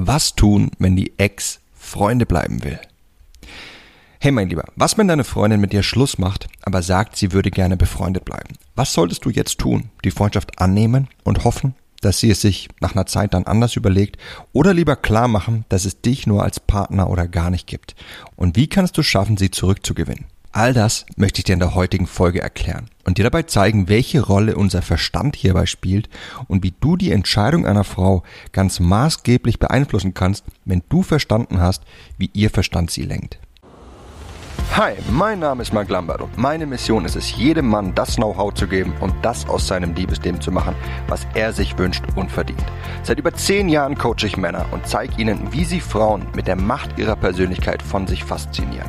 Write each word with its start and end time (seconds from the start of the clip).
Was 0.00 0.36
tun, 0.36 0.70
wenn 0.78 0.94
die 0.94 1.18
Ex 1.18 1.58
Freunde 1.74 2.24
bleiben 2.24 2.62
will? 2.62 2.78
Hey 4.20 4.30
mein 4.30 4.48
Lieber, 4.48 4.62
was 4.76 4.96
wenn 4.96 5.08
deine 5.08 5.24
Freundin 5.24 5.60
mit 5.60 5.72
dir 5.72 5.82
Schluss 5.82 6.18
macht, 6.18 6.46
aber 6.62 6.82
sagt, 6.82 7.16
sie 7.16 7.32
würde 7.32 7.50
gerne 7.50 7.76
befreundet 7.76 8.24
bleiben? 8.24 8.54
Was 8.76 8.92
solltest 8.92 9.24
du 9.24 9.30
jetzt 9.30 9.58
tun? 9.58 9.90
Die 10.04 10.12
Freundschaft 10.12 10.60
annehmen 10.60 11.08
und 11.24 11.42
hoffen, 11.42 11.74
dass 12.00 12.20
sie 12.20 12.30
es 12.30 12.40
sich 12.40 12.68
nach 12.80 12.94
einer 12.94 13.06
Zeit 13.06 13.34
dann 13.34 13.48
anders 13.48 13.74
überlegt 13.74 14.18
oder 14.52 14.72
lieber 14.72 14.94
klar 14.94 15.26
machen, 15.26 15.64
dass 15.68 15.84
es 15.84 16.00
dich 16.00 16.28
nur 16.28 16.44
als 16.44 16.60
Partner 16.60 17.10
oder 17.10 17.26
gar 17.26 17.50
nicht 17.50 17.66
gibt? 17.66 17.96
Und 18.36 18.54
wie 18.54 18.68
kannst 18.68 18.96
du 18.98 19.02
schaffen, 19.02 19.36
sie 19.36 19.50
zurückzugewinnen? 19.50 20.26
All 20.52 20.72
das 20.72 21.04
möchte 21.16 21.40
ich 21.40 21.44
dir 21.44 21.52
in 21.52 21.58
der 21.58 21.74
heutigen 21.74 22.06
Folge 22.06 22.40
erklären 22.40 22.88
und 23.04 23.18
dir 23.18 23.24
dabei 23.24 23.42
zeigen, 23.42 23.88
welche 23.88 24.22
Rolle 24.22 24.56
unser 24.56 24.80
Verstand 24.80 25.36
hierbei 25.36 25.66
spielt 25.66 26.08
und 26.46 26.62
wie 26.62 26.72
du 26.80 26.96
die 26.96 27.12
Entscheidung 27.12 27.66
einer 27.66 27.84
Frau 27.84 28.22
ganz 28.52 28.80
maßgeblich 28.80 29.58
beeinflussen 29.58 30.14
kannst, 30.14 30.44
wenn 30.64 30.82
du 30.88 31.02
verstanden 31.02 31.60
hast, 31.60 31.82
wie 32.16 32.30
ihr 32.32 32.48
Verstand 32.48 32.90
sie 32.90 33.04
lenkt. 33.04 33.38
Hi, 34.74 34.92
mein 35.10 35.40
Name 35.40 35.62
ist 35.62 35.72
Mark 35.72 35.88
Lambert 35.88 36.20
und 36.20 36.38
meine 36.38 36.64
Mission 36.64 37.04
ist 37.04 37.16
es, 37.16 37.34
jedem 37.36 37.66
Mann 37.66 37.94
das 37.96 38.14
Know-how 38.14 38.54
zu 38.54 38.68
geben 38.68 38.92
und 39.00 39.12
das 39.22 39.48
aus 39.48 39.66
seinem 39.66 39.94
Liebesleben 39.94 40.40
zu 40.40 40.52
machen, 40.52 40.76
was 41.08 41.26
er 41.34 41.52
sich 41.52 41.76
wünscht 41.78 42.04
und 42.14 42.30
verdient. 42.30 42.64
Seit 43.02 43.18
über 43.18 43.34
zehn 43.34 43.68
Jahren 43.68 43.98
coache 43.98 44.26
ich 44.26 44.36
Männer 44.36 44.66
und 44.70 44.86
zeige 44.86 45.20
ihnen, 45.20 45.52
wie 45.52 45.64
sie 45.64 45.80
Frauen 45.80 46.28
mit 46.36 46.46
der 46.46 46.54
Macht 46.54 46.96
ihrer 46.96 47.16
Persönlichkeit 47.16 47.82
von 47.82 48.06
sich 48.06 48.22
faszinieren. 48.22 48.88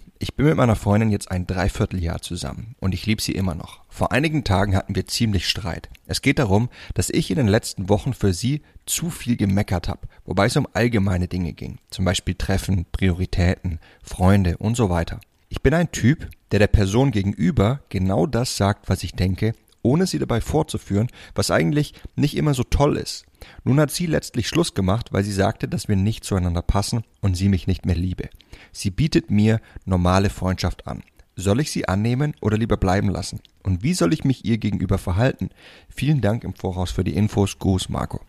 ich 0.21 0.35
bin 0.35 0.45
mit 0.45 0.55
meiner 0.55 0.75
Freundin 0.75 1.09
jetzt 1.09 1.31
ein 1.31 1.47
Dreivierteljahr 1.47 2.21
zusammen 2.21 2.75
und 2.79 2.93
ich 2.93 3.07
liebe 3.07 3.23
sie 3.23 3.31
immer 3.31 3.55
noch. 3.55 3.81
Vor 3.89 4.11
einigen 4.11 4.43
Tagen 4.43 4.75
hatten 4.75 4.93
wir 4.93 5.07
ziemlich 5.07 5.49
Streit. 5.49 5.89
Es 6.05 6.21
geht 6.21 6.37
darum, 6.37 6.69
dass 6.93 7.09
ich 7.09 7.31
in 7.31 7.37
den 7.37 7.47
letzten 7.47 7.89
Wochen 7.89 8.13
für 8.13 8.31
sie 8.31 8.61
zu 8.85 9.09
viel 9.09 9.35
gemeckert 9.35 9.87
habe, 9.87 10.07
wobei 10.25 10.45
es 10.45 10.55
um 10.55 10.67
allgemeine 10.73 11.27
Dinge 11.27 11.53
ging, 11.53 11.79
zum 11.89 12.05
Beispiel 12.05 12.35
Treffen, 12.35 12.85
Prioritäten, 12.91 13.79
Freunde 14.03 14.57
und 14.57 14.77
so 14.77 14.91
weiter. 14.91 15.19
Ich 15.49 15.63
bin 15.63 15.73
ein 15.73 15.91
Typ, 15.91 16.29
der 16.51 16.59
der 16.59 16.67
Person 16.67 17.09
gegenüber 17.09 17.79
genau 17.89 18.27
das 18.27 18.57
sagt, 18.57 18.89
was 18.89 19.03
ich 19.03 19.13
denke, 19.13 19.53
ohne 19.81 20.05
sie 20.05 20.19
dabei 20.19 20.39
vorzuführen, 20.39 21.07
was 21.33 21.49
eigentlich 21.49 21.95
nicht 22.15 22.37
immer 22.37 22.53
so 22.53 22.63
toll 22.63 22.97
ist. 22.97 23.25
Nun 23.63 23.79
hat 23.79 23.91
sie 23.91 24.05
letztlich 24.05 24.47
Schluss 24.47 24.73
gemacht, 24.73 25.13
weil 25.13 25.23
sie 25.23 25.31
sagte, 25.31 25.67
dass 25.67 25.87
wir 25.87 25.95
nicht 25.95 26.23
zueinander 26.23 26.61
passen 26.61 27.03
und 27.21 27.35
sie 27.35 27.49
mich 27.49 27.67
nicht 27.67 27.85
mehr 27.85 27.95
liebe. 27.95 28.29
Sie 28.71 28.91
bietet 28.91 29.31
mir 29.31 29.59
normale 29.85 30.29
Freundschaft 30.29 30.87
an. 30.87 31.03
Soll 31.35 31.61
ich 31.61 31.71
sie 31.71 31.87
annehmen 31.87 32.35
oder 32.41 32.57
lieber 32.57 32.77
bleiben 32.77 33.09
lassen? 33.09 33.39
Und 33.63 33.83
wie 33.83 33.93
soll 33.93 34.13
ich 34.13 34.23
mich 34.23 34.45
ihr 34.45 34.57
gegenüber 34.57 34.97
verhalten? 34.97 35.49
Vielen 35.89 36.21
Dank 36.21 36.43
im 36.43 36.53
Voraus 36.53 36.91
für 36.91 37.03
die 37.03 37.15
Infos. 37.15 37.57
Gruß, 37.57 37.89
Marco. 37.89 38.19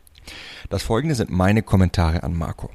Das 0.71 0.83
folgende 0.83 1.15
sind 1.15 1.31
meine 1.31 1.63
Kommentare 1.63 2.23
an 2.23 2.35
Marco. 2.35 2.71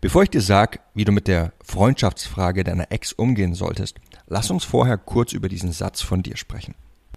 Bevor 0.00 0.22
ich 0.22 0.30
dir 0.30 0.42
sag, 0.42 0.80
wie 0.94 1.04
du 1.04 1.12
mit 1.12 1.26
der 1.26 1.52
Freundschaftsfrage 1.62 2.64
deiner 2.64 2.92
Ex 2.92 3.12
umgehen 3.12 3.54
solltest, 3.54 3.98
lass 4.26 4.50
uns 4.50 4.64
vorher 4.64 4.98
kurz 4.98 5.32
über 5.32 5.48
diesen 5.48 5.72
Satz 5.72 6.02
von 6.02 6.22
dir 6.22 6.36
sprechen. 6.36 6.74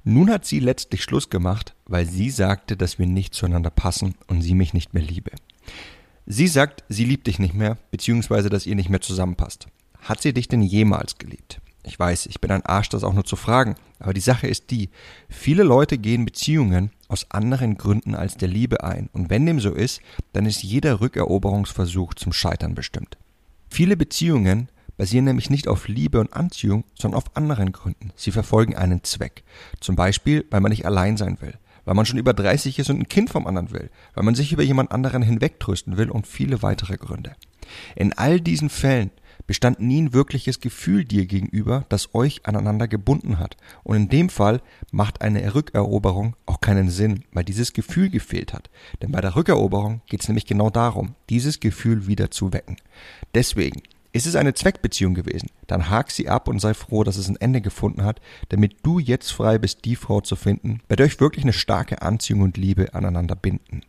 Nun 0.10 0.32
hat 0.32 0.46
sie 0.46 0.60
letztlich 0.60 1.04
Schluss 1.04 1.30
gemacht, 1.30 1.76
weil 1.86 2.06
sie 2.06 2.30
sagte, 2.30 2.78
dass 2.78 2.98
wir 2.98 3.06
nicht 3.06 3.34
zueinander 3.34 3.70
passen 3.70 4.16
und 4.28 4.42
sie 4.42 4.56
mich 4.56 4.74
nicht 4.74 4.94
mehr 4.94 5.04
liebe. 5.04 5.32
Sie 6.26 6.48
sagt, 6.48 6.86
sie 6.88 7.04
liebt 7.04 7.28
dich 7.28 7.40
nicht 7.40 7.54
mehr, 7.54 7.78
beziehungsweise 7.92 8.48
dass 8.48 8.66
ihr 8.66 8.76
nicht 8.76 8.90
mehr 8.90 9.02
zusammenpasst. 9.02 9.68
Hat 10.00 10.22
sie 10.22 10.32
dich 10.32 10.48
denn 10.48 10.62
jemals 10.62 11.18
geliebt? 11.18 11.60
Ich 11.84 12.00
weiß, 12.00 12.28
ich 12.28 12.40
bin 12.40 12.52
ein 12.52 12.66
Arsch, 12.66 12.88
das 12.88 13.04
auch 13.04 13.12
nur 13.12 13.26
zu 13.26 13.36
fragen, 13.36 13.76
aber 14.00 14.14
die 14.14 14.22
Sache 14.22 14.48
ist 14.48 14.72
die, 14.72 14.92
viele 15.28 15.64
Leute 15.64 15.98
gehen 15.98 16.24
Beziehungen 16.24 16.92
aus 17.10 17.30
anderen 17.30 17.78
Gründen 17.78 18.16
als 18.16 18.38
der 18.38 18.48
Liebe 18.48 18.86
ein, 18.86 19.10
und 19.12 19.30
wenn 19.30 19.46
dem 19.46 19.60
so 19.60 19.74
ist, 19.74 20.00
dann 20.32 20.46
ist 20.46 20.64
jeder 20.64 21.02
Rückeroberungsversuch 21.02 22.14
zum 22.14 22.32
Scheitern 22.32 22.76
bestimmt. 22.76 23.18
Viele 23.70 23.98
Beziehungen 23.98 24.70
basieren 24.98 25.26
nämlich 25.26 25.50
nicht 25.50 25.68
auf 25.68 25.88
Liebe 25.88 26.20
und 26.20 26.34
Anziehung, 26.34 26.84
sondern 27.00 27.20
auf 27.20 27.36
anderen 27.36 27.72
Gründen. 27.72 28.12
Sie 28.16 28.32
verfolgen 28.32 28.76
einen 28.76 29.04
Zweck. 29.04 29.44
Zum 29.80 29.96
Beispiel, 29.96 30.46
weil 30.50 30.62
man 30.62 30.72
nicht 30.72 30.86
allein 30.86 31.18
sein 31.18 31.38
will, 31.40 31.54
weil 31.86 31.96
man 31.96 32.06
schon 32.06 32.20
über 32.20 32.34
30 32.34 32.80
ist 32.80 32.90
und 32.90 33.00
ein 33.00 33.08
Kind 33.08 33.30
vom 33.30 33.48
anderen 33.48 33.72
will, 33.72 33.90
weil 34.14 34.24
man 34.24 34.36
sich 34.36 34.52
über 34.52 34.64
jemand 34.64 34.92
anderen 34.92 35.22
hinwegtrösten 35.22 35.98
will 35.98 36.10
und 36.10 36.28
viele 36.28 36.62
weitere 36.62 36.98
Gründe. 36.98 37.36
In 37.96 38.14
all 38.14 38.42
diesen 38.42 38.70
Fällen 38.70 39.12
bestand 39.46 39.80
nie 39.80 40.02
ein 40.02 40.14
wirkliches 40.14 40.60
Gefühl 40.60 41.06
dir 41.06 41.26
gegenüber, 41.26 41.86
das 41.90 42.14
euch 42.14 42.46
aneinander 42.46 42.88
gebunden 42.88 43.40
hat. 43.40 43.58
Und 43.84 43.96
in 43.96 44.10
dem 44.10 44.30
Fall 44.30 44.62
macht 44.92 45.22
eine 45.22 45.56
Rückeroberung 45.56 46.36
auch 46.46 46.62
keinen 46.62 46.90
Sinn, 46.90 47.24
weil 47.32 47.46
dieses 47.46 47.74
Gefühl 47.74 48.10
gefehlt 48.10 48.54
hat. 48.54 48.70
Denn 49.02 49.12
bei 49.12 49.22
der 49.22 49.36
Rückeroberung 49.36 50.02
geht 50.08 50.22
es 50.22 50.28
nämlich 50.28 50.46
genau 50.46 50.70
darum, 50.70 51.16
dieses 51.30 51.60
Gefühl 51.60 52.08
wieder 52.08 52.30
zu 52.30 52.54
wecken. 52.54 52.78
Deswegen, 53.34 53.82
ist 54.18 54.26
es 54.26 54.36
eine 54.36 54.54
Zweckbeziehung 54.54 55.14
gewesen, 55.14 55.50
dann 55.68 55.90
hak 55.90 56.12
sie 56.12 56.28
ab 56.28 56.48
und 56.48 56.60
sei 56.60 56.74
froh, 56.74 57.04
dass 57.04 57.18
es 57.18 57.30
ein 57.30 57.38
Ende 57.38 57.62
gefunden 57.62 58.04
hat, 58.04 58.20
damit 58.50 58.78
du 58.84 59.00
jetzt 59.00 59.32
frei 59.32 59.58
bist, 59.58 59.86
die 59.86 59.96
Frau 59.96 60.22
zu 60.22 60.36
finden, 60.36 60.82
bei 60.88 60.96
der 60.96 61.06
euch 61.06 61.20
wirklich 61.20 61.46
eine 61.46 61.54
starke 61.54 62.02
Anziehung 62.02 62.42
und 62.42 62.58
Liebe 62.58 62.94
aneinander 62.94 63.36
binden. 63.36 63.82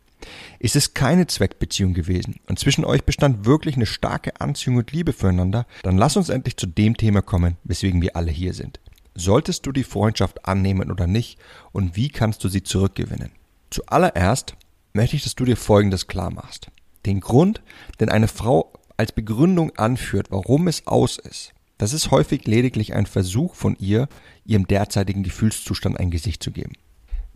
Ist 0.59 0.75
es 0.75 0.93
keine 0.93 1.27
Zweckbeziehung 1.27 1.93
gewesen 1.93 2.39
und 2.47 2.59
zwischen 2.59 2.85
euch 2.85 3.03
bestand 3.03 3.45
wirklich 3.45 3.75
eine 3.75 3.85
starke 3.85 4.39
Anziehung 4.39 4.77
und 4.77 4.91
Liebe 4.91 5.13
füreinander, 5.13 5.65
dann 5.81 5.97
lass 5.97 6.17
uns 6.17 6.29
endlich 6.29 6.57
zu 6.57 6.67
dem 6.67 6.95
Thema 6.95 7.21
kommen, 7.21 7.57
weswegen 7.63 8.01
wir 8.01 8.15
alle 8.15 8.31
hier 8.31 8.53
sind. 8.53 8.79
Solltest 9.15 9.65
du 9.65 9.71
die 9.71 9.83
Freundschaft 9.83 10.45
annehmen 10.45 10.91
oder 10.91 11.07
nicht 11.07 11.39
und 11.71 11.95
wie 11.95 12.09
kannst 12.09 12.43
du 12.43 12.49
sie 12.49 12.63
zurückgewinnen? 12.63 13.31
Zuallererst 13.69 14.55
möchte 14.93 15.15
ich, 15.15 15.23
dass 15.23 15.35
du 15.35 15.45
dir 15.45 15.57
Folgendes 15.57 16.07
klar 16.07 16.31
machst. 16.31 16.69
Den 17.05 17.19
Grund, 17.19 17.61
den 17.99 18.09
eine 18.09 18.27
Frau 18.27 18.73
als 18.99 19.13
Begründung 19.13 19.71
anführt, 19.77 20.27
warum 20.29 20.67
es 20.67 20.85
aus 20.85 21.17
ist, 21.17 21.53
das 21.77 21.93
ist 21.93 22.11
häufig 22.11 22.45
lediglich 22.45 22.93
ein 22.93 23.05
Versuch 23.05 23.55
von 23.55 23.77
ihr, 23.79 24.09
ihrem 24.45 24.67
derzeitigen 24.67 25.23
Gefühlszustand 25.23 25.97
ein 25.97 26.11
Gesicht 26.11 26.43
zu 26.43 26.51
geben. 26.51 26.73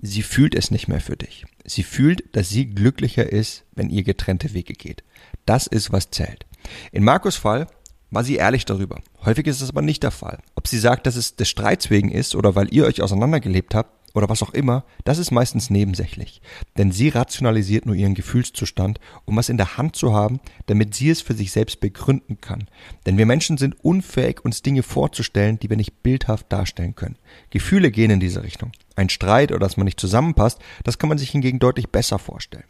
Sie 0.01 0.21
fühlt 0.21 0.53
es 0.53 0.69
nicht 0.69 0.89
mehr 0.89 0.99
für 0.99 1.15
dich. 1.15 1.45
Sie 1.63 1.83
fühlt, 1.83 2.35
dass 2.35 2.49
sie 2.49 2.65
glücklicher 2.65 3.31
ist, 3.31 3.63
wenn 3.73 3.89
ihr 3.89 4.03
getrennte 4.03 4.53
Wege 4.53 4.73
geht. 4.73 5.03
Das 5.45 5.65
ist, 5.65 5.93
was 5.93 6.11
zählt. 6.11 6.45
In 6.91 7.05
Markus 7.05 7.37
Fall 7.37 7.67
war 8.11 8.25
sie 8.25 8.35
ehrlich 8.35 8.65
darüber. 8.65 9.01
Häufig 9.23 9.47
ist 9.47 9.61
es 9.61 9.69
aber 9.69 9.81
nicht 9.81 10.03
der 10.03 10.11
Fall. 10.11 10.39
Ob 10.55 10.67
sie 10.67 10.79
sagt, 10.79 11.07
dass 11.07 11.15
es 11.15 11.37
des 11.37 11.47
Streits 11.47 11.89
wegen 11.89 12.11
ist 12.11 12.35
oder 12.35 12.55
weil 12.55 12.73
ihr 12.73 12.83
euch 12.83 13.01
auseinandergelebt 13.01 13.73
habt, 13.73 14.02
oder 14.13 14.29
was 14.29 14.43
auch 14.43 14.51
immer, 14.51 14.85
das 15.03 15.17
ist 15.17 15.31
meistens 15.31 15.69
nebensächlich. 15.69 16.41
Denn 16.77 16.91
sie 16.91 17.09
rationalisiert 17.09 17.85
nur 17.85 17.95
ihren 17.95 18.13
Gefühlszustand, 18.13 18.99
um 19.25 19.35
was 19.35 19.49
in 19.49 19.57
der 19.57 19.77
Hand 19.77 19.95
zu 19.95 20.13
haben, 20.13 20.39
damit 20.67 20.93
sie 20.93 21.09
es 21.09 21.21
für 21.21 21.33
sich 21.33 21.51
selbst 21.51 21.79
begründen 21.79 22.39
kann. 22.39 22.67
Denn 23.05 23.17
wir 23.17 23.25
Menschen 23.25 23.57
sind 23.57 23.83
unfähig, 23.83 24.45
uns 24.45 24.61
Dinge 24.61 24.83
vorzustellen, 24.83 25.59
die 25.59 25.69
wir 25.69 25.77
nicht 25.77 26.03
bildhaft 26.03 26.51
darstellen 26.51 26.95
können. 26.95 27.17
Gefühle 27.49 27.89
gehen 27.89 28.11
in 28.11 28.19
diese 28.19 28.43
Richtung. 28.43 28.71
Ein 28.95 29.09
Streit 29.09 29.51
oder 29.51 29.59
dass 29.59 29.77
man 29.77 29.85
nicht 29.85 29.99
zusammenpasst, 29.99 30.59
das 30.83 30.99
kann 30.99 31.09
man 31.09 31.17
sich 31.17 31.31
hingegen 31.31 31.57
deutlich 31.57 31.89
besser 31.89 32.19
vorstellen. 32.19 32.65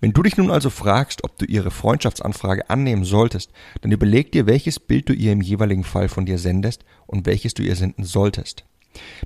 Wenn 0.00 0.14
du 0.14 0.22
dich 0.22 0.38
nun 0.38 0.50
also 0.50 0.70
fragst, 0.70 1.24
ob 1.24 1.36
du 1.36 1.44
ihre 1.44 1.70
Freundschaftsanfrage 1.70 2.70
annehmen 2.70 3.04
solltest, 3.04 3.50
dann 3.82 3.92
überleg 3.92 4.32
dir, 4.32 4.46
welches 4.46 4.80
Bild 4.80 5.10
du 5.10 5.12
ihr 5.12 5.32
im 5.32 5.42
jeweiligen 5.42 5.84
Fall 5.84 6.08
von 6.08 6.24
dir 6.24 6.38
sendest 6.38 6.86
und 7.06 7.26
welches 7.26 7.52
du 7.52 7.62
ihr 7.62 7.76
senden 7.76 8.04
solltest. 8.04 8.64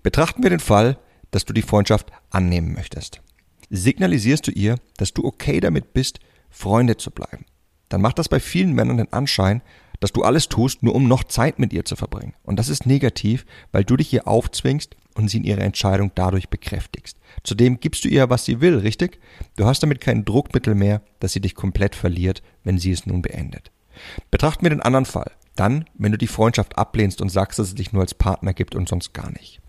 Betrachten 0.03 0.43
wir 0.43 0.51
den 0.51 0.59
Fall, 0.59 0.99
dass 1.33 1.45
du 1.45 1.53
die 1.53 1.63
Freundschaft 1.63 2.13
annehmen 2.31 2.73
möchtest. 2.73 3.21
Signalisierst 3.69 4.47
du 4.47 4.53
ihr, 4.53 4.77
dass 4.99 5.13
du 5.13 5.25
okay 5.25 5.59
damit 5.59 5.93
bist, 5.93 6.21
Freunde 6.51 6.97
zu 6.97 7.11
bleiben. 7.11 7.47
Dann 7.89 8.03
macht 8.03 8.19
das 8.19 8.29
bei 8.29 8.39
vielen 8.39 8.75
Männern 8.75 8.99
den 8.99 9.13
Anschein, 9.13 9.63
dass 9.99 10.13
du 10.13 10.23
alles 10.23 10.49
tust, 10.49 10.83
nur 10.83 10.95
um 10.95 11.09
noch 11.09 11.25
Zeit 11.25 11.59
mit 11.59 11.73
ihr 11.73 11.85
zu 11.85 11.97
verbringen. 11.97 12.35
Und 12.43 12.59
das 12.59 12.69
ist 12.69 12.87
negativ, 12.87 13.47
weil 13.71 13.85
du 13.85 13.97
dich 13.97 14.13
ihr 14.13 14.29
aufzwingst 14.29 14.97
und 15.15 15.29
sie 15.29 15.39
in 15.39 15.45
ihrer 15.45 15.63
Entscheidung 15.63 16.11
dadurch 16.15 16.49
bekräftigst. 16.49 17.17
Zudem 17.45 17.81
gibst 17.81 18.05
du 18.05 18.09
ihr, 18.09 18.29
was 18.29 18.45
sie 18.45 18.61
will, 18.61 18.79
richtig? 18.79 19.21
Du 19.57 19.65
hast 19.65 19.83
damit 19.83 20.01
kein 20.01 20.25
Druckmittel 20.25 20.75
mehr, 20.75 21.03
dass 21.21 21.33
sie 21.33 21.41
dich 21.41 21.55
komplett 21.55 21.95
verliert, 21.95 22.43
wenn 22.65 22.79
sie 22.79 22.91
es 22.93 23.07
nun 23.07 23.23
beendet. 23.23 23.71
Betrachten 24.31 24.65
wir 24.65 24.71
den 24.71 24.83
anderen 24.83 25.07
Fall. 25.07 25.31
Dann, 25.55 25.85
wenn 25.95 26.13
du 26.13 26.19
die 26.19 26.27
Freundschaft 26.27 26.77
ablehnst 26.77 27.21
und 27.21 27.29
sagst, 27.29 27.59
dass 27.59 27.69
es 27.69 27.75
dich 27.75 27.93
nur 27.93 28.03
als 28.03 28.15
Partner 28.15 28.55
gibt 28.55 28.75
und 28.75 28.89
sonst 28.89 29.13
gar 29.13 29.31
nicht 29.31 29.62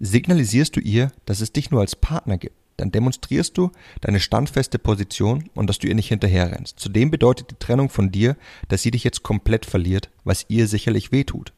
signalisierst 0.00 0.74
du 0.76 0.80
ihr, 0.80 1.10
dass 1.26 1.40
es 1.40 1.52
dich 1.52 1.70
nur 1.70 1.80
als 1.80 1.96
Partner 1.96 2.38
gibt. 2.38 2.56
dann 2.76 2.90
demonstrierst 2.90 3.56
du 3.56 3.70
deine 4.00 4.18
standfeste 4.18 4.80
Position 4.80 5.48
und 5.54 5.68
dass 5.68 5.78
du 5.78 5.86
ihr 5.86 5.94
nicht 5.94 6.08
hinterherrennst. 6.08 6.78
Zudem 6.80 7.10
bedeutet 7.10 7.52
die 7.52 7.58
Trennung 7.60 7.88
von 7.88 8.10
dir, 8.10 8.36
dass 8.66 8.82
sie 8.82 8.90
dich 8.90 9.04
jetzt 9.04 9.22
komplett 9.22 9.64
verliert, 9.64 10.10
was 10.24 10.46
ihr 10.48 10.66
sicherlich 10.66 11.12
wehtut. 11.12 11.52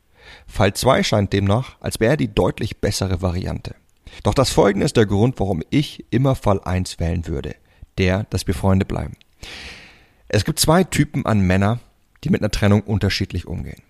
Fall 0.47 0.75
2 0.75 1.03
scheint 1.03 1.33
demnach, 1.33 1.77
als 1.81 2.01
wäre 2.01 2.17
die 2.19 2.29
deutlich 2.29 2.79
bessere 2.79 3.23
Variante. 3.23 3.77
Doch 4.23 4.35
das 4.35 4.51
folgende 4.51 4.87
ist 4.87 4.97
der 4.97 5.07
Grund, 5.07 5.39
warum 5.41 5.63
ich 5.71 6.05
immer 6.11 6.35
Fall 6.35 6.61
1 6.61 6.99
wählen 7.01 7.27
würde. 7.27 7.55
Der, 7.99 8.25
dass 8.25 8.47
wir 8.47 8.55
Freunde 8.55 8.85
bleiben. 8.85 9.15
Es 10.29 10.45
gibt 10.45 10.59
zwei 10.59 10.85
Typen 10.85 11.25
an 11.25 11.41
Männer, 11.41 11.81
die 12.25 12.31
mit 12.31 12.43
einer 12.43 12.51
Trennung 12.51 12.83
unterschiedlich 12.83 13.47
umgehen. 13.47 13.83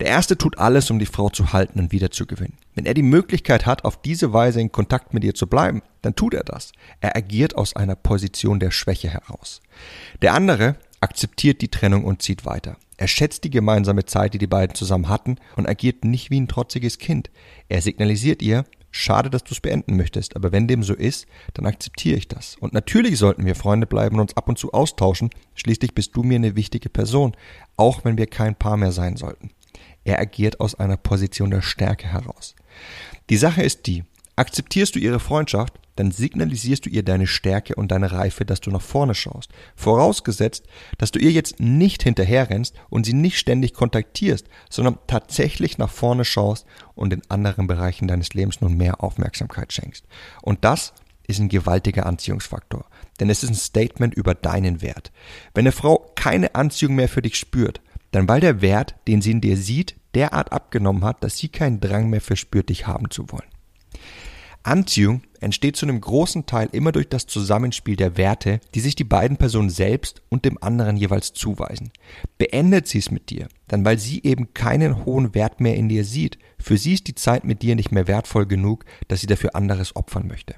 Der 0.00 0.08
erste 0.08 0.36
tut 0.36 0.58
alles, 0.58 0.90
um 0.90 0.98
die 0.98 1.06
Frau 1.06 1.28
zu 1.28 1.52
halten 1.52 1.78
und 1.78 1.92
wiederzugewinnen. 1.92 2.58
Wenn 2.74 2.86
er 2.86 2.94
die 2.94 3.02
Möglichkeit 3.02 3.66
hat, 3.66 3.84
auf 3.84 4.00
diese 4.00 4.32
Weise 4.32 4.60
in 4.60 4.72
Kontakt 4.72 5.14
mit 5.14 5.24
ihr 5.24 5.34
zu 5.34 5.46
bleiben, 5.46 5.82
dann 6.00 6.16
tut 6.16 6.34
er 6.34 6.44
das. 6.44 6.72
Er 7.00 7.16
agiert 7.16 7.56
aus 7.56 7.76
einer 7.76 7.94
Position 7.94 8.58
der 8.58 8.70
Schwäche 8.70 9.10
heraus. 9.10 9.60
Der 10.22 10.34
andere 10.34 10.76
akzeptiert 11.00 11.60
die 11.60 11.68
Trennung 11.68 12.04
und 12.04 12.22
zieht 12.22 12.46
weiter. 12.46 12.76
Er 12.96 13.08
schätzt 13.08 13.44
die 13.44 13.50
gemeinsame 13.50 14.04
Zeit, 14.04 14.34
die 14.34 14.38
die 14.38 14.46
beiden 14.46 14.76
zusammen 14.76 15.08
hatten 15.08 15.36
und 15.56 15.68
agiert 15.68 16.04
nicht 16.04 16.30
wie 16.30 16.40
ein 16.40 16.48
trotziges 16.48 16.98
Kind. 16.98 17.30
Er 17.68 17.82
signalisiert 17.82 18.42
ihr, 18.42 18.64
schade, 18.92 19.28
dass 19.28 19.42
du 19.42 19.54
es 19.54 19.60
beenden 19.60 19.96
möchtest, 19.96 20.36
aber 20.36 20.52
wenn 20.52 20.68
dem 20.68 20.82
so 20.82 20.94
ist, 20.94 21.26
dann 21.54 21.66
akzeptiere 21.66 22.16
ich 22.16 22.28
das. 22.28 22.56
Und 22.60 22.72
natürlich 22.72 23.18
sollten 23.18 23.44
wir 23.44 23.56
Freunde 23.56 23.86
bleiben 23.86 24.16
und 24.16 24.22
uns 24.22 24.36
ab 24.36 24.48
und 24.48 24.58
zu 24.58 24.72
austauschen. 24.72 25.30
Schließlich 25.54 25.94
bist 25.94 26.14
du 26.14 26.22
mir 26.22 26.36
eine 26.36 26.54
wichtige 26.54 26.90
Person, 26.90 27.32
auch 27.76 28.04
wenn 28.04 28.16
wir 28.16 28.26
kein 28.26 28.54
Paar 28.54 28.76
mehr 28.76 28.92
sein 28.92 29.16
sollten. 29.16 29.50
Er 30.04 30.18
agiert 30.20 30.60
aus 30.60 30.74
einer 30.74 30.96
Position 30.96 31.50
der 31.50 31.62
Stärke 31.62 32.06
heraus. 32.06 32.54
Die 33.30 33.36
Sache 33.36 33.62
ist 33.62 33.86
die, 33.86 34.04
akzeptierst 34.36 34.94
du 34.94 34.98
ihre 34.98 35.20
Freundschaft, 35.20 35.78
dann 35.96 36.10
signalisierst 36.10 36.86
du 36.86 36.90
ihr 36.90 37.02
deine 37.02 37.26
Stärke 37.26 37.74
und 37.74 37.92
deine 37.92 38.12
Reife, 38.12 38.44
dass 38.44 38.60
du 38.60 38.70
nach 38.70 38.80
vorne 38.80 39.14
schaust. 39.14 39.50
Vorausgesetzt, 39.76 40.64
dass 40.98 41.10
du 41.10 41.18
ihr 41.18 41.30
jetzt 41.30 41.60
nicht 41.60 42.02
hinterherrennst 42.02 42.74
und 42.88 43.04
sie 43.04 43.12
nicht 43.12 43.38
ständig 43.38 43.74
kontaktierst, 43.74 44.46
sondern 44.70 44.98
tatsächlich 45.06 45.78
nach 45.78 45.90
vorne 45.90 46.24
schaust 46.24 46.66
und 46.94 47.12
in 47.12 47.22
anderen 47.28 47.66
Bereichen 47.66 48.08
deines 48.08 48.32
Lebens 48.32 48.60
nun 48.60 48.76
mehr 48.76 49.02
Aufmerksamkeit 49.02 49.72
schenkst. 49.72 50.06
Und 50.40 50.64
das 50.64 50.94
ist 51.26 51.38
ein 51.38 51.48
gewaltiger 51.48 52.06
Anziehungsfaktor, 52.06 52.86
denn 53.20 53.30
es 53.30 53.42
ist 53.42 53.50
ein 53.50 53.54
Statement 53.54 54.14
über 54.14 54.34
deinen 54.34 54.82
Wert. 54.82 55.12
Wenn 55.54 55.62
eine 55.62 55.72
Frau 55.72 56.10
keine 56.14 56.54
Anziehung 56.54 56.94
mehr 56.94 57.08
für 57.08 57.22
dich 57.22 57.36
spürt, 57.36 57.80
dann 58.12 58.28
weil 58.28 58.40
der 58.40 58.62
Wert, 58.62 58.94
den 59.08 59.20
sie 59.20 59.32
in 59.32 59.40
dir 59.40 59.56
sieht, 59.56 59.96
derart 60.14 60.52
abgenommen 60.52 61.04
hat, 61.04 61.24
dass 61.24 61.38
sie 61.38 61.48
keinen 61.48 61.80
Drang 61.80 62.08
mehr 62.08 62.20
verspürt, 62.20 62.68
dich 62.68 62.86
haben 62.86 63.10
zu 63.10 63.30
wollen. 63.30 63.48
Anziehung 64.64 65.22
entsteht 65.40 65.76
zu 65.76 65.86
einem 65.86 66.00
großen 66.00 66.46
Teil 66.46 66.68
immer 66.70 66.92
durch 66.92 67.08
das 67.08 67.26
Zusammenspiel 67.26 67.96
der 67.96 68.16
Werte, 68.16 68.60
die 68.74 68.80
sich 68.80 68.94
die 68.94 69.04
beiden 69.04 69.36
Personen 69.36 69.70
selbst 69.70 70.22
und 70.28 70.44
dem 70.44 70.62
anderen 70.62 70.96
jeweils 70.96 71.32
zuweisen. 71.32 71.90
Beendet 72.38 72.86
sie 72.86 72.98
es 72.98 73.10
mit 73.10 73.30
dir, 73.30 73.48
dann 73.66 73.84
weil 73.84 73.98
sie 73.98 74.22
eben 74.22 74.54
keinen 74.54 75.04
hohen 75.04 75.34
Wert 75.34 75.60
mehr 75.60 75.74
in 75.74 75.88
dir 75.88 76.04
sieht, 76.04 76.38
für 76.58 76.76
sie 76.76 76.94
ist 76.94 77.08
die 77.08 77.16
Zeit 77.16 77.42
mit 77.42 77.62
dir 77.62 77.74
nicht 77.74 77.90
mehr 77.90 78.06
wertvoll 78.06 78.46
genug, 78.46 78.84
dass 79.08 79.20
sie 79.20 79.26
dafür 79.26 79.56
anderes 79.56 79.96
opfern 79.96 80.28
möchte. 80.28 80.54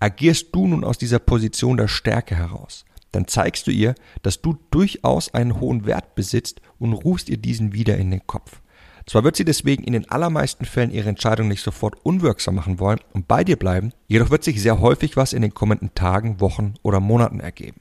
Agierst 0.00 0.48
du 0.52 0.66
nun 0.66 0.84
aus 0.84 0.96
dieser 0.96 1.18
Position 1.18 1.76
der 1.76 1.88
Stärke 1.88 2.36
heraus, 2.36 2.84
dann 3.12 3.26
zeigst 3.26 3.66
du 3.66 3.70
ihr, 3.70 3.94
dass 4.22 4.42
du 4.42 4.58
durchaus 4.70 5.32
einen 5.34 5.60
hohen 5.60 5.86
Wert 5.86 6.14
besitzt 6.14 6.60
und 6.78 6.92
rufst 6.92 7.28
ihr 7.28 7.38
diesen 7.38 7.72
wieder 7.72 7.96
in 7.96 8.10
den 8.10 8.26
Kopf. 8.26 8.60
Zwar 9.06 9.24
wird 9.24 9.36
sie 9.36 9.46
deswegen 9.46 9.84
in 9.84 9.94
den 9.94 10.10
allermeisten 10.10 10.66
Fällen 10.66 10.90
ihre 10.90 11.08
Entscheidung 11.08 11.48
nicht 11.48 11.62
sofort 11.62 11.96
unwirksam 12.04 12.56
machen 12.56 12.78
wollen 12.78 13.00
und 13.14 13.26
bei 13.26 13.42
dir 13.42 13.56
bleiben, 13.56 13.92
jedoch 14.06 14.28
wird 14.28 14.44
sich 14.44 14.60
sehr 14.60 14.80
häufig 14.80 15.16
was 15.16 15.32
in 15.32 15.40
den 15.40 15.54
kommenden 15.54 15.94
Tagen, 15.94 16.40
Wochen 16.40 16.74
oder 16.82 17.00
Monaten 17.00 17.40
ergeben. 17.40 17.80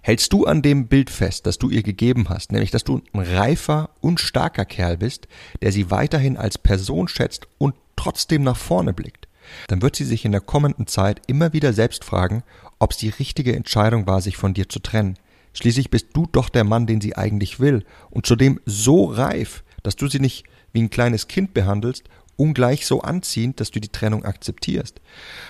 Hältst 0.00 0.32
du 0.32 0.46
an 0.46 0.62
dem 0.62 0.88
Bild 0.88 1.10
fest, 1.10 1.46
das 1.46 1.58
du 1.58 1.68
ihr 1.68 1.82
gegeben 1.82 2.28
hast, 2.28 2.52
nämlich 2.52 2.70
dass 2.70 2.84
du 2.84 3.02
ein 3.12 3.20
reifer 3.20 3.90
und 4.00 4.18
starker 4.18 4.64
Kerl 4.64 4.96
bist, 4.96 5.28
der 5.60 5.72
sie 5.72 5.90
weiterhin 5.90 6.36
als 6.36 6.58
Person 6.58 7.06
schätzt 7.06 7.46
und 7.58 7.74
trotzdem 7.94 8.42
nach 8.42 8.56
vorne 8.56 8.92
blickt, 8.94 9.28
dann 9.68 9.82
wird 9.82 9.96
sie 9.96 10.04
sich 10.04 10.24
in 10.24 10.32
der 10.32 10.40
kommenden 10.40 10.86
Zeit 10.86 11.22
immer 11.26 11.52
wieder 11.52 11.72
selbst 11.72 12.04
fragen, 12.04 12.42
ob 12.78 12.92
es 12.92 12.96
die 12.96 13.10
richtige 13.10 13.54
Entscheidung 13.54 14.06
war, 14.06 14.20
sich 14.20 14.36
von 14.36 14.54
dir 14.54 14.68
zu 14.68 14.80
trennen. 14.80 15.16
Schließlich 15.54 15.90
bist 15.90 16.08
du 16.14 16.26
doch 16.30 16.48
der 16.48 16.64
Mann, 16.64 16.86
den 16.86 17.00
sie 17.00 17.16
eigentlich 17.16 17.60
will 17.60 17.84
und 18.10 18.26
zudem 18.26 18.60
so 18.64 19.04
reif, 19.04 19.62
dass 19.82 19.96
du 19.96 20.08
sie 20.08 20.20
nicht 20.20 20.44
wie 20.72 20.82
ein 20.82 20.90
kleines 20.90 21.28
Kind 21.28 21.54
behandelst, 21.54 22.04
ungleich 22.36 22.86
so 22.86 23.02
anziehend, 23.02 23.60
dass 23.60 23.70
du 23.70 23.80
die 23.80 23.90
Trennung 23.90 24.24
akzeptierst. 24.24 25.00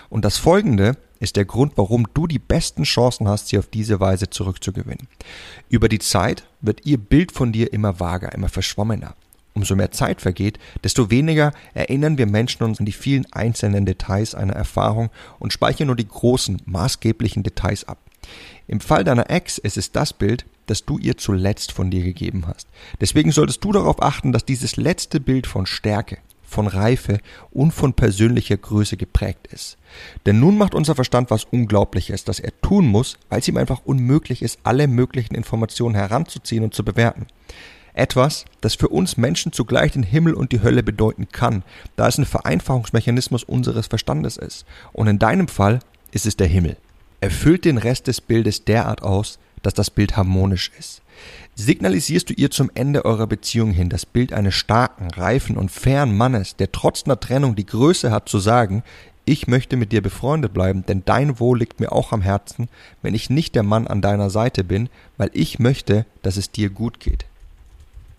Und 0.09 0.25
das 0.25 0.37
Folgende 0.37 0.97
ist 1.21 1.37
der 1.37 1.45
Grund, 1.45 1.75
warum 1.77 2.09
du 2.15 2.27
die 2.27 2.41
besten 2.41 2.83
Chancen 2.83 3.29
hast, 3.29 3.49
sie 3.49 3.59
auf 3.59 3.69
diese 3.69 4.01
Weise 4.01 4.29
zurückzugewinnen. 4.29 5.09
Über 5.69 5.89
die 5.89 6.01
Zeit 6.01 6.45
wird 6.61 6.85
ihr 6.85 6.99
Bild 6.99 7.33
von 7.33 7.53
dir 7.53 7.73
immer 7.73 8.01
vager, 8.01 8.33
immer 8.33 8.49
verschwommener. 8.49 9.15
Umso 9.55 9.77
mehr 9.77 9.91
Zeit 9.91 10.21
vergeht, 10.21 10.59
desto 10.83 11.11
weniger 11.11 11.53
erinnern 11.75 12.17
wir 12.17 12.27
Menschen 12.27 12.63
uns 12.63 12.81
an 12.81 12.87
die 12.87 12.93
vielen 12.93 13.31
einzelnen 13.33 13.85
Details 13.85 14.35
einer 14.35 14.55
Erfahrung 14.55 15.11
und 15.39 15.53
speichern 15.53 15.89
nur 15.89 15.97
die 15.97 16.09
großen, 16.09 16.63
maßgeblichen 16.65 17.43
Details 17.43 17.87
ab. 17.87 17.99
Im 18.67 18.81
Fall 18.81 19.05
deiner 19.05 19.29
Ex 19.31 19.59
ist 19.59 19.77
es 19.77 19.93
das 19.93 20.13
Bild, 20.13 20.47
das 20.67 20.85
du 20.85 20.99
ihr 20.99 21.19
zuletzt 21.19 21.73
von 21.73 21.91
dir 21.91 22.03
gegeben 22.03 22.45
hast. 22.47 22.69
Deswegen 23.01 23.33
solltest 23.33 23.63
du 23.65 23.73
darauf 23.73 24.01
achten, 24.03 24.33
dass 24.33 24.45
dieses 24.45 24.77
letzte 24.77 25.21
Bild 25.21 25.47
von 25.47 25.67
Stärke, 25.67 26.19
von 26.53 26.67
Reife 26.67 27.19
und 27.51 27.73
von 27.73 27.95
persönlicher 27.95 28.57
Größe 28.57 28.97
geprägt 28.97 29.49
ist. 29.49 29.77
Denn 30.27 30.39
nun 30.39 30.57
macht 30.57 30.75
unser 30.75 30.95
Verstand 30.95 31.31
was 31.31 31.45
Unglaubliches, 31.45 32.25
das 32.25 32.41
er 32.41 32.59
tun 32.61 32.87
muss, 32.87 33.19
weil 33.29 33.41
es 33.41 33.49
ihm 33.49 33.57
einfach 33.57 33.81
unmöglich 33.85 34.43
ist, 34.43 34.61
alle 34.63 34.87
möglichen 34.87 35.35
Informationen 35.35 35.95
heranzuziehen 35.95 36.63
und 36.63 36.75
zu 36.75 36.85
bewerten. 36.85 37.27
Etwas, 37.94 38.47
das 38.61 38.75
für 38.75 38.89
uns 38.89 39.17
Menschen 39.17 39.53
zugleich 39.53 39.93
den 39.93 40.03
Himmel 40.03 40.35
und 40.35 40.53
die 40.53 40.62
Hölle 40.62 40.83
bedeuten 40.83 41.29
kann, 41.31 41.62
da 41.97 42.09
es 42.09 42.19
ein 42.19 42.25
Vereinfachungsmechanismus 42.25 43.44
unseres 43.44 43.87
Verstandes 43.87 44.37
ist. 44.37 44.65
Und 44.93 45.09
in 45.09 45.19
deinem 45.19 45.49
Fall 45.49 45.81
ist 46.11 46.27
es 46.27 46.37
der 46.37 46.47
Himmel. 46.47 46.77
Erfüllt 47.21 47.65
den 47.65 47.79
Rest 47.79 48.06
des 48.06 48.21
Bildes 48.21 48.65
derart 48.65 49.03
aus, 49.03 49.39
dass 49.62 49.75
das 49.75 49.91
Bild 49.91 50.17
harmonisch 50.17 50.73
ist. 50.79 51.03
Signalisierst 51.55 52.31
du 52.31 52.35
ihr 52.35 52.50
zum 52.50 52.71
Ende 52.75 53.05
eurer 53.05 53.27
Beziehung 53.27 53.71
hin 53.73 53.91
das 53.91 54.06
Bild 54.06 54.33
eines 54.33 54.55
starken, 54.55 55.11
reifen 55.11 55.56
und 55.56 55.71
fairen 55.71 56.17
Mannes, 56.17 56.56
der 56.56 56.73
trotz 56.73 57.05
einer 57.05 57.21
Trennung 57.21 57.55
die 57.55 57.67
Größe 57.67 58.11
hat 58.11 58.29
zu 58.29 58.39
sagen, 58.39 58.83
ich 59.25 59.47
möchte 59.47 59.77
mit 59.77 59.93
dir 59.93 60.03
befreundet 60.03 60.53
bleiben, 60.53 60.85
denn 60.87 61.05
dein 61.05 61.39
Wohl 61.39 61.59
liegt 61.59 61.79
mir 61.79 61.93
auch 61.93 62.11
am 62.11 62.23
Herzen, 62.23 62.69
wenn 63.03 63.15
ich 63.15 63.31
nicht 63.31 63.55
der 63.55 63.62
Mann 63.62 63.87
an 63.87 64.00
deiner 64.00 64.31
Seite 64.31 64.65
bin, 64.65 64.89
weil 65.17 65.31
ich 65.33 65.61
möchte, 65.61 66.06
dass 66.23 66.37
es 66.37 66.50
dir 66.50 66.71
gut 66.71 66.99
geht. 66.99 67.27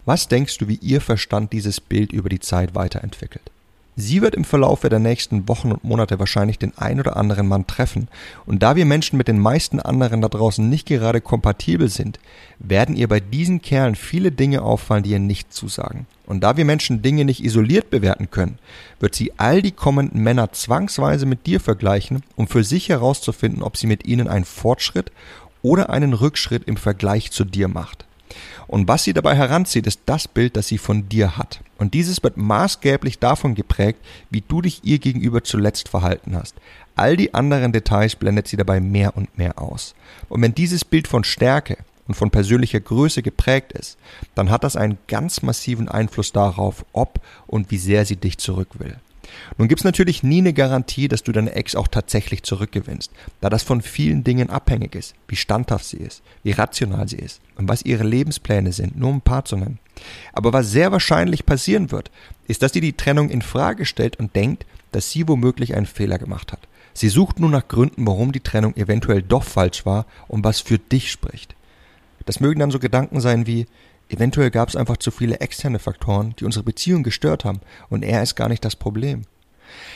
Was 0.06 0.28
denkst 0.28 0.58
du, 0.58 0.68
wie 0.68 0.80
ihr 0.82 1.00
Verstand 1.00 1.54
dieses 1.54 1.80
Bild 1.80 2.12
über 2.12 2.28
die 2.28 2.42
Zeit 2.42 2.76
weiterentwickelt? 2.76 3.50
Sie 3.96 4.22
wird 4.22 4.36
im 4.36 4.44
Verlaufe 4.44 4.90
der 4.90 5.00
nächsten 5.00 5.48
Wochen 5.48 5.72
und 5.72 5.84
Monate 5.84 6.20
wahrscheinlich 6.20 6.58
den 6.58 6.76
ein 6.78 7.00
oder 7.00 7.16
anderen 7.16 7.48
Mann 7.48 7.68
treffen, 7.68 8.10
und 8.46 8.64
da 8.64 8.76
wir 8.76 8.86
Menschen 8.86 9.18
mit 9.18 9.30
den 9.30 9.40
meisten 9.40 9.80
anderen 9.80 10.20
da 10.20 10.28
draußen 10.28 10.68
nicht 10.68 10.88
gerade 10.88 11.22
kompatibel 11.22 11.88
sind, 11.88 12.20
werden 12.60 12.98
ihr 12.98 13.08
bei 13.08 13.22
diesen 13.22 13.62
Kerlen 13.62 13.96
viele 13.96 14.32
Dinge 14.32 14.64
auffallen, 14.64 15.04
die 15.04 15.12
ihr 15.12 15.20
nicht 15.20 15.54
zusagen. 15.54 16.08
Und 16.26 16.42
da 16.42 16.58
wir 16.58 16.66
Menschen 16.66 17.02
Dinge 17.02 17.24
nicht 17.24 17.44
isoliert 17.44 17.90
bewerten 17.90 18.30
können, 18.30 18.58
wird 19.00 19.16
sie 19.16 19.32
all 19.38 19.62
die 19.62 19.72
kommenden 19.72 20.22
Männer 20.22 20.52
zwangsweise 20.52 21.26
mit 21.26 21.46
dir 21.46 21.62
vergleichen, 21.62 22.24
um 22.36 22.48
für 22.48 22.64
sich 22.64 22.90
herauszufinden, 22.90 23.62
ob 23.62 23.78
sie 23.78 23.88
mit 23.88 24.06
ihnen 24.06 24.28
einen 24.28 24.46
Fortschritt 24.46 25.12
oder 25.62 25.92
einen 25.92 26.14
Rückschritt 26.14 26.64
im 26.66 26.76
Vergleich 26.76 27.32
zu 27.32 27.46
dir 27.46 27.68
macht. 27.70 28.06
Und 28.68 28.88
was 28.88 29.04
sie 29.04 29.14
dabei 29.14 29.36
heranzieht, 29.36 29.88
ist 29.88 30.02
das 30.06 30.28
Bild, 30.28 30.56
das 30.56 30.68
sie 30.68 30.78
von 30.78 31.10
dir 31.10 31.38
hat. 31.38 31.62
Und 31.78 31.94
dieses 31.94 32.24
wird 32.24 32.38
maßgeblich 32.38 33.20
davon 33.20 33.56
geprägt, 33.56 34.00
wie 34.30 34.42
du 34.48 34.62
dich 34.62 34.82
ihr 34.84 35.00
gegenüber 35.00 35.44
zuletzt 35.44 35.90
verhalten 35.90 36.36
hast. 36.36 36.56
All 36.96 37.18
die 37.18 37.34
anderen 37.34 37.72
Details 37.72 38.16
blendet 38.16 38.48
sie 38.48 38.58
dabei 38.58 38.80
mehr 38.80 39.18
und 39.18 39.38
mehr 39.38 39.62
aus. 39.62 39.96
Und 40.30 40.42
wenn 40.42 40.56
dieses 40.56 40.86
Bild 40.86 41.08
von 41.08 41.24
Stärke 41.24 41.78
und 42.08 42.16
von 42.16 42.32
persönlicher 42.32 42.80
Größe 42.80 43.22
geprägt 43.22 43.74
ist, 43.74 43.98
dann 44.36 44.50
hat 44.50 44.64
das 44.64 44.76
einen 44.76 44.98
ganz 45.08 45.42
massiven 45.42 45.88
Einfluss 45.88 46.32
darauf, 46.32 46.86
ob 46.94 47.20
und 47.48 47.72
wie 47.72 47.78
sehr 47.78 48.06
sie 48.06 48.18
dich 48.18 48.38
zurück 48.38 48.80
will. 48.80 48.98
Nun 49.58 49.68
gibt's 49.68 49.84
natürlich 49.84 50.24
nie 50.24 50.40
eine 50.40 50.54
Garantie, 50.54 51.08
dass 51.08 51.24
du 51.24 51.32
deine 51.32 51.54
Ex 51.54 51.76
auch 51.76 51.88
tatsächlich 51.88 52.44
zurückgewinnst, 52.44 53.12
da 53.42 53.50
das 53.50 53.64
von 53.64 53.82
vielen 53.82 54.24
Dingen 54.24 54.50
abhängig 54.50 54.96
ist, 54.96 55.16
wie 55.28 55.36
standhaft 55.36 55.86
sie 55.86 55.98
ist, 55.98 56.22
wie 56.44 56.52
rational 56.52 57.08
sie 57.08 57.18
ist 57.18 57.42
und 57.56 57.68
was 57.68 57.84
ihre 57.84 58.04
Lebenspläne 58.04 58.72
sind, 58.72 58.98
nur 58.98 59.10
um 59.10 59.18
ein 59.18 59.22
paar 59.22 59.46
zu 59.46 59.56
nennen. 59.56 59.80
Aber 60.34 60.54
was 60.54 60.72
sehr 60.72 60.92
wahrscheinlich 60.92 61.46
passieren 61.46 61.92
wird, 61.92 62.12
ist, 62.48 62.62
dass 62.62 62.74
sie 62.74 62.82
die 62.82 62.94
Trennung 62.94 63.30
in 63.30 63.42
Frage 63.42 63.86
stellt 63.86 64.18
und 64.18 64.36
denkt, 64.36 64.66
dass 64.92 65.12
sie 65.12 65.28
womöglich 65.28 65.76
einen 65.76 65.86
Fehler 65.86 66.18
gemacht 66.18 66.52
hat. 66.52 66.68
Sie 66.94 67.10
sucht 67.10 67.40
nun 67.40 67.52
nach 67.52 67.68
Gründen, 67.68 68.06
warum 68.06 68.32
die 68.32 68.40
Trennung 68.40 68.76
eventuell 68.76 69.24
doch 69.24 69.44
falsch 69.44 69.86
war 69.86 70.06
und 70.28 70.44
was 70.44 70.60
für 70.60 70.78
dich 70.78 71.12
spricht. 71.12 71.56
Das 72.26 72.40
mögen 72.40 72.60
dann 72.60 72.72
so 72.72 72.80
Gedanken 72.80 73.20
sein 73.20 73.48
wie, 73.48 73.66
Eventuell 74.14 74.52
gab 74.52 74.70
es 74.70 74.76
einfach 74.76 74.98
zu 74.98 75.10
viele 75.10 75.40
externe 75.40 75.80
Faktoren, 75.80 76.36
die 76.40 76.46
unsere 76.46 76.64
Beziehung 76.64 77.02
gestört 77.02 77.46
haben, 77.46 77.62
und 77.90 78.04
er 78.04 78.22
ist 78.22 78.36
gar 78.36 78.48
nicht 78.48 78.64
das 78.64 78.76
Problem. 78.76 79.24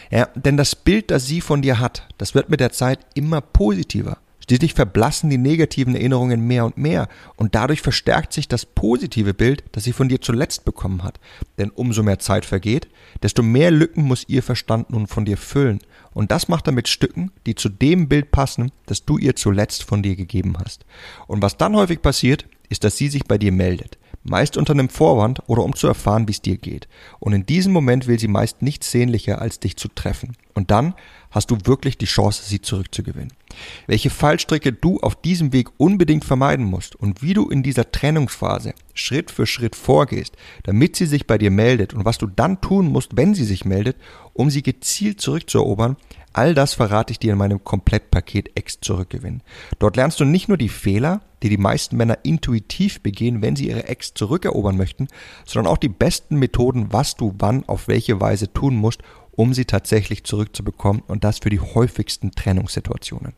Ja, 0.09 0.27
denn 0.33 0.57
das 0.57 0.75
Bild, 0.75 1.11
das 1.11 1.27
sie 1.27 1.39
von 1.39 1.61
dir 1.61 1.79
hat, 1.79 2.07
das 2.17 2.33
wird 2.33 2.49
mit 2.49 2.59
der 2.59 2.71
Zeit 2.71 2.99
immer 3.13 3.41
positiver. 3.41 4.17
Schließlich 4.43 4.73
verblassen 4.73 5.29
die 5.29 5.37
negativen 5.37 5.93
Erinnerungen 5.93 6.47
mehr 6.47 6.65
und 6.65 6.77
mehr 6.77 7.09
und 7.35 7.53
dadurch 7.53 7.81
verstärkt 7.81 8.33
sich 8.33 8.47
das 8.47 8.65
positive 8.65 9.35
Bild, 9.35 9.63
das 9.73 9.83
sie 9.83 9.91
von 9.91 10.09
dir 10.09 10.21
zuletzt 10.21 10.65
bekommen 10.65 11.03
hat. 11.03 11.19
Denn 11.59 11.69
umso 11.69 12.01
mehr 12.01 12.17
Zeit 12.17 12.45
vergeht, 12.45 12.87
desto 13.21 13.43
mehr 13.43 13.69
Lücken 13.69 14.03
muss 14.03 14.23
ihr 14.27 14.41
Verstand 14.41 14.89
nun 14.89 15.05
von 15.05 15.25
dir 15.25 15.37
füllen. 15.37 15.79
Und 16.13 16.31
das 16.31 16.47
macht 16.47 16.65
er 16.65 16.73
mit 16.73 16.87
Stücken, 16.87 17.31
die 17.45 17.53
zu 17.53 17.69
dem 17.69 18.07
Bild 18.07 18.31
passen, 18.31 18.71
das 18.87 19.05
du 19.05 19.19
ihr 19.19 19.35
zuletzt 19.35 19.83
von 19.83 20.01
dir 20.01 20.15
gegeben 20.15 20.55
hast. 20.57 20.85
Und 21.27 21.43
was 21.43 21.57
dann 21.57 21.75
häufig 21.75 22.01
passiert, 22.01 22.47
ist, 22.69 22.85
dass 22.85 22.97
sie 22.97 23.09
sich 23.09 23.25
bei 23.25 23.37
dir 23.37 23.51
meldet 23.51 23.97
meist 24.27 24.57
unter 24.57 24.73
einem 24.73 24.89
Vorwand 24.89 25.41
oder 25.47 25.63
um 25.63 25.75
zu 25.75 25.87
erfahren, 25.87 26.27
wie 26.27 26.31
es 26.31 26.41
dir 26.41 26.57
geht. 26.57 26.87
Und 27.19 27.33
in 27.33 27.45
diesem 27.45 27.73
Moment 27.73 28.07
will 28.07 28.19
sie 28.19 28.27
meist 28.27 28.61
nichts 28.61 28.91
sehnlicher, 28.91 29.41
als 29.41 29.59
dich 29.59 29.77
zu 29.77 29.87
treffen. 29.87 30.35
Und 30.53 30.71
dann 30.71 30.93
hast 31.31 31.51
du 31.51 31.57
wirklich 31.65 31.97
die 31.97 32.05
Chance, 32.05 32.43
sie 32.45 32.61
zurückzugewinnen. 32.61 33.33
Welche 33.85 34.09
Fallstricke 34.09 34.73
du 34.73 34.99
auf 34.99 35.15
diesem 35.15 35.53
Weg 35.53 35.69
unbedingt 35.77 36.25
vermeiden 36.25 36.65
musst 36.65 36.95
und 36.95 37.21
wie 37.21 37.33
du 37.33 37.49
in 37.49 37.63
dieser 37.63 37.91
Trennungsphase 37.91 38.73
Schritt 38.93 39.31
für 39.31 39.45
Schritt 39.45 39.75
vorgehst, 39.75 40.35
damit 40.63 40.95
sie 40.95 41.05
sich 41.05 41.27
bei 41.27 41.37
dir 41.37 41.51
meldet 41.51 41.93
und 41.93 42.05
was 42.05 42.17
du 42.17 42.27
dann 42.27 42.61
tun 42.61 42.87
musst, 42.87 43.15
wenn 43.15 43.33
sie 43.33 43.45
sich 43.45 43.65
meldet, 43.65 43.97
um 44.33 44.49
sie 44.49 44.63
gezielt 44.63 45.21
zurückzuerobern, 45.21 45.97
all 46.33 46.53
das 46.53 46.73
verrate 46.73 47.11
ich 47.11 47.19
dir 47.19 47.33
in 47.33 47.39
meinem 47.39 47.63
Komplettpaket 47.63 48.51
Ex 48.55 48.79
zurückgewinnen. 48.81 49.43
Dort 49.79 49.95
lernst 49.95 50.19
du 50.19 50.25
nicht 50.25 50.47
nur 50.47 50.57
die 50.57 50.69
Fehler, 50.69 51.21
die 51.43 51.49
die 51.49 51.57
meisten 51.57 51.97
Männer 51.97 52.19
intuitiv 52.23 53.01
begehen, 53.01 53.41
wenn 53.41 53.55
sie 53.55 53.67
ihre 53.67 53.87
Ex 53.87 54.13
zurückerobern 54.13 54.77
möchten, 54.77 55.07
sondern 55.45 55.71
auch 55.71 55.77
die 55.77 55.89
besten 55.89 56.37
Methoden, 56.37 56.87
was 56.91 57.15
du 57.15 57.35
wann 57.37 57.63
auf 57.67 57.87
welche 57.87 58.19
Weise 58.19 58.51
tun 58.51 58.75
musst, 58.75 59.01
um 59.31 59.53
sie 59.53 59.65
tatsächlich 59.65 60.23
zurückzubekommen 60.23 61.03
und 61.07 61.23
das 61.23 61.39
für 61.39 61.49
die 61.49 61.59
häufigsten 61.59 62.31
Trennungssituationen. 62.31 63.33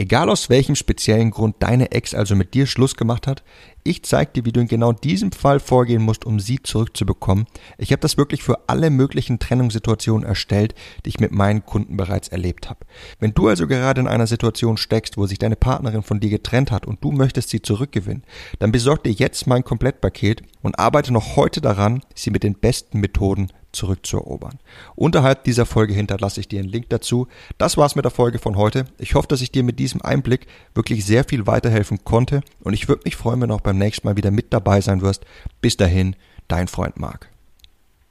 Egal 0.00 0.30
aus 0.30 0.48
welchem 0.48 0.76
speziellen 0.76 1.32
Grund 1.32 1.56
deine 1.58 1.90
Ex 1.90 2.14
also 2.14 2.36
mit 2.36 2.54
dir 2.54 2.66
Schluss 2.66 2.96
gemacht 2.96 3.26
hat, 3.26 3.42
ich 3.88 4.02
zeige 4.02 4.32
dir, 4.32 4.44
wie 4.44 4.52
du 4.52 4.60
in 4.60 4.68
genau 4.68 4.92
diesem 4.92 5.32
Fall 5.32 5.60
vorgehen 5.60 6.02
musst, 6.02 6.26
um 6.26 6.40
sie 6.40 6.62
zurückzubekommen. 6.62 7.46
Ich 7.78 7.90
habe 7.90 8.00
das 8.00 8.18
wirklich 8.18 8.42
für 8.42 8.68
alle 8.68 8.90
möglichen 8.90 9.38
Trennungssituationen 9.38 10.28
erstellt, 10.28 10.74
die 11.04 11.08
ich 11.08 11.20
mit 11.20 11.32
meinen 11.32 11.64
Kunden 11.64 11.96
bereits 11.96 12.28
erlebt 12.28 12.68
habe. 12.68 12.80
Wenn 13.18 13.32
du 13.32 13.48
also 13.48 13.66
gerade 13.66 14.02
in 14.02 14.06
einer 14.06 14.26
Situation 14.26 14.76
steckst, 14.76 15.16
wo 15.16 15.26
sich 15.26 15.38
deine 15.38 15.56
Partnerin 15.56 16.02
von 16.02 16.20
dir 16.20 16.28
getrennt 16.28 16.70
hat 16.70 16.86
und 16.86 17.02
du 17.02 17.12
möchtest 17.12 17.48
sie 17.48 17.62
zurückgewinnen, 17.62 18.24
dann 18.58 18.72
besorg 18.72 19.04
dir 19.04 19.12
jetzt 19.12 19.46
mein 19.46 19.64
Komplettpaket 19.64 20.42
und 20.60 20.78
arbeite 20.78 21.12
noch 21.12 21.36
heute 21.36 21.62
daran, 21.62 22.02
sie 22.14 22.30
mit 22.30 22.42
den 22.42 22.54
besten 22.54 23.00
Methoden 23.00 23.48
zurückzuerobern. 23.72 24.58
Unterhalb 24.96 25.44
dieser 25.44 25.66
Folge 25.66 25.94
hinterlasse 25.94 26.40
ich 26.40 26.48
dir 26.48 26.60
einen 26.60 26.68
Link 26.68 26.88
dazu. 26.88 27.28
Das 27.58 27.76
war's 27.76 27.96
mit 27.96 28.04
der 28.04 28.10
Folge 28.10 28.38
von 28.38 28.56
heute. 28.56 28.86
Ich 28.98 29.14
hoffe, 29.14 29.28
dass 29.28 29.42
ich 29.42 29.52
dir 29.52 29.62
mit 29.62 29.78
diesem 29.78 30.02
Einblick 30.02 30.46
wirklich 30.74 31.04
sehr 31.04 31.24
viel 31.24 31.46
weiterhelfen 31.46 32.04
konnte 32.04 32.40
und 32.60 32.72
ich 32.72 32.88
würde 32.88 33.02
mich 33.04 33.16
freuen, 33.16 33.40
wenn 33.40 33.50
auch 33.50 33.60
beim 33.60 33.77
nächsten 33.78 34.06
Mal 34.06 34.16
wieder 34.16 34.30
mit 34.30 34.52
dabei 34.52 34.80
sein 34.80 35.00
wirst. 35.00 35.24
Bis 35.60 35.76
dahin, 35.76 36.16
dein 36.48 36.68
Freund 36.68 36.98
Marc. 36.98 37.28